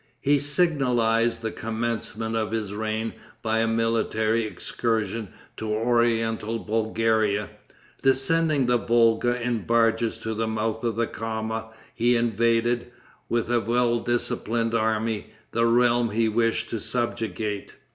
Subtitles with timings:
[0.19, 3.13] He signalized the commencement of his reign
[3.43, 5.27] by a military excursion
[5.57, 7.51] to oriental Bulgaria.
[8.01, 12.91] Descending the Volga in barges to the mouth of the Kama, he invaded,
[13.29, 17.75] with a well disciplined army, the realm he wished to subjugate.